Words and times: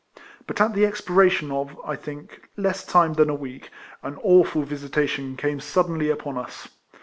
But 0.47 0.59
at 0.59 0.73
the 0.73 0.83
expiration 0.83 1.51
of 1.51 1.77
(I 1.85 1.95
think) 1.95 2.49
less 2.57 2.83
time 2.83 3.13
than 3.13 3.29
a 3.29 3.35
week, 3.35 3.69
an 4.01 4.17
awful 4.23 4.63
visitation 4.63 5.37
came 5.37 5.59
sud 5.59 5.85
denly 5.85 6.11
upon 6.11 6.39
us. 6.39 6.69